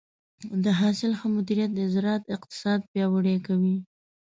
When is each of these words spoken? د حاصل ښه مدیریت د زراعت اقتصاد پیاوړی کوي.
د 0.63 0.65
حاصل 0.79 1.11
ښه 1.19 1.27
مدیریت 1.35 1.71
د 1.75 1.81
زراعت 1.93 2.23
اقتصاد 2.35 2.79
پیاوړی 2.91 3.37
کوي. 3.47 3.75